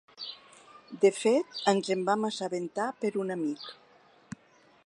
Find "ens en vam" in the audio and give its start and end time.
1.73-2.27